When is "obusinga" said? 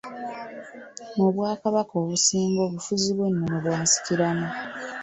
2.03-2.59